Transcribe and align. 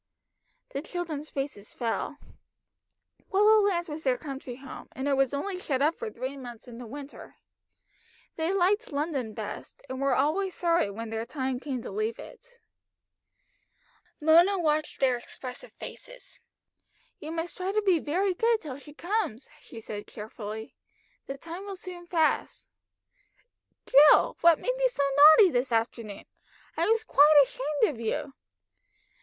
The 0.71 0.81
children's 0.81 1.29
faces 1.29 1.75
fell. 1.75 2.17
Willowlands 3.29 3.87
was 3.87 4.03
their 4.03 4.17
country 4.17 4.55
home, 4.55 4.89
and 4.93 5.07
it 5.07 5.13
was 5.13 5.31
only 5.31 5.59
shut 5.59 5.79
up 5.79 5.93
for 5.93 6.09
three 6.09 6.35
months 6.35 6.67
in 6.67 6.79
the 6.79 6.87
winter. 6.87 7.35
They 8.35 8.51
liked 8.51 8.91
London 8.91 9.35
best, 9.35 9.83
and 9.87 10.01
were 10.01 10.15
always 10.15 10.55
sorry 10.55 10.89
when 10.89 11.11
their 11.11 11.27
time 11.27 11.59
came 11.59 11.83
to 11.83 11.91
leave 11.91 12.17
it. 12.17 12.57
Mona 14.19 14.57
watched 14.57 14.99
their 14.99 15.17
expressive 15.17 15.71
faces. 15.73 16.39
"You 17.19 17.29
must 17.29 17.55
try 17.55 17.71
to 17.71 17.81
be 17.83 17.99
very 17.99 18.33
good 18.33 18.59
till 18.59 18.79
she 18.79 18.95
comes," 18.95 19.49
she 19.59 19.79
said 19.79 20.07
cheerfully. 20.07 20.73
"The 21.27 21.37
time 21.37 21.67
will 21.67 21.75
soon 21.75 22.07
pass. 22.07 22.67
Jill, 23.85 24.35
what 24.41 24.57
made 24.57 24.73
you 24.79 24.89
so 24.89 25.03
naughty 25.37 25.51
this 25.51 25.71
afternoon? 25.71 26.25
I 26.75 26.87
was 26.87 27.03
quite 27.03 27.43
ashamed 27.43 27.93
of 27.93 27.99
you." 28.03 28.33